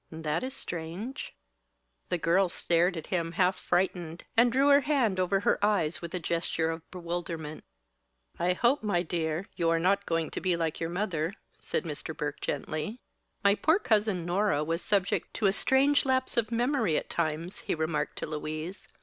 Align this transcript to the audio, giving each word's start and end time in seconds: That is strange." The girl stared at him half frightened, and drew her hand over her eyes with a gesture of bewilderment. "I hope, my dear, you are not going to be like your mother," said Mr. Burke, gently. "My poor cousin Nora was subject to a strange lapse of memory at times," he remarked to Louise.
That 0.09 0.41
is 0.43 0.55
strange." 0.55 1.35
The 2.09 2.17
girl 2.17 2.49
stared 2.49 2.97
at 2.97 3.05
him 3.13 3.33
half 3.33 3.55
frightened, 3.55 4.23
and 4.35 4.51
drew 4.51 4.69
her 4.69 4.81
hand 4.81 5.19
over 5.19 5.41
her 5.41 5.63
eyes 5.63 6.01
with 6.01 6.15
a 6.15 6.19
gesture 6.19 6.71
of 6.71 6.89
bewilderment. 6.89 7.63
"I 8.39 8.53
hope, 8.53 8.81
my 8.81 9.03
dear, 9.03 9.47
you 9.55 9.69
are 9.69 9.77
not 9.77 10.07
going 10.07 10.31
to 10.31 10.41
be 10.41 10.55
like 10.57 10.79
your 10.79 10.89
mother," 10.89 11.35
said 11.59 11.83
Mr. 11.83 12.17
Burke, 12.17 12.41
gently. 12.41 12.99
"My 13.43 13.53
poor 13.53 13.77
cousin 13.77 14.25
Nora 14.25 14.63
was 14.63 14.81
subject 14.81 15.35
to 15.35 15.45
a 15.45 15.51
strange 15.51 16.03
lapse 16.03 16.35
of 16.35 16.51
memory 16.51 16.97
at 16.97 17.07
times," 17.11 17.59
he 17.59 17.75
remarked 17.75 18.17
to 18.17 18.25
Louise. 18.25 18.87